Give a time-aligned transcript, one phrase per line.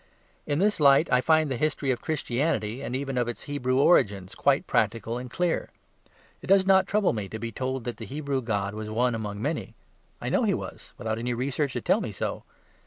[0.47, 4.33] In this light I find the history of Christianity, and even of its Hebrew origins,
[4.33, 5.69] quite practical and clear.
[6.41, 9.39] It does not trouble me to be told that the Hebrew god was one among
[9.43, 9.75] many.
[10.19, 12.41] I know he was, without any research to tell me so.